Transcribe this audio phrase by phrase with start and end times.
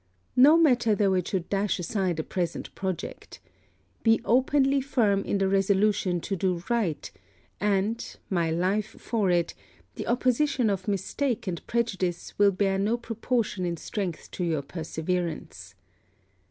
[0.35, 3.39] No matter though it should dash aside a present project.
[4.01, 7.11] Be openly firm in the resolution to do right,
[7.59, 9.53] and, my life for it,
[9.93, 15.75] the opposition of mistake and prejudice will bear no proportion in strength to your perseverance.